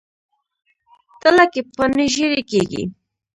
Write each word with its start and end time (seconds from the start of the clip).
تله 1.21 1.45
کې 1.51 1.61
پاڼې 1.75 2.05
ژیړي 2.13 2.41
کیږي. 2.51 2.83